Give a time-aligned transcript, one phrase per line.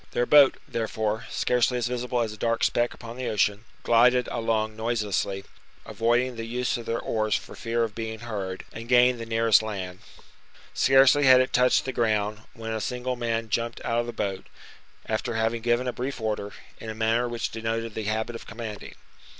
[0.13, 4.75] Their boat, therefore, scarcely as visible as a dark speck upon the ocean, gilded along
[4.75, 5.45] noiselessly,
[5.85, 9.61] avoiding the use of their oars for fear of being heard, and gained the nearest
[9.61, 9.99] land.
[10.73, 14.47] Scarcely had it touched the ground when a single man jumped out of the boat,
[15.05, 18.95] after having given a brief order, in a manner which denoted the habit of commanding.